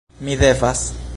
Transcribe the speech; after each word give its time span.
Mi 0.19 0.37
devas... 0.45 0.83